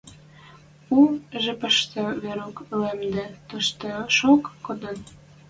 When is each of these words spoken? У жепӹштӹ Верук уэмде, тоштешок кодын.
У 0.95 0.97
жепӹштӹ 1.43 2.03
Верук 2.23 2.57
уэмде, 2.77 3.25
тоштешок 3.47 4.43
кодын. 4.65 4.97